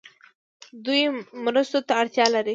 [0.85, 1.01] دوی
[1.43, 2.49] مرستو ته اړتیا لري.